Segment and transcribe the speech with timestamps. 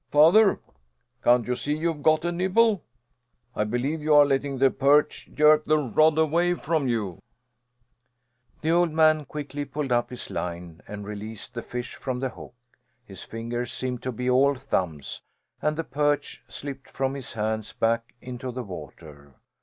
[0.09, 0.59] "Father!
[1.23, 2.81] Can't you see you've got a nibble?
[3.55, 7.19] I believe you are letting the perch jerk the rod away from you."
[8.61, 12.55] The old man quickly pulled up his line and released the fish from the hook.
[13.05, 15.21] His fingers seemed to be all thumbs
[15.61, 19.35] and the perch slipped from his hands back into the water.